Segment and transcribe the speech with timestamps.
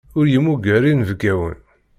[0.17, 1.57] Ur yemmuger inebgawen.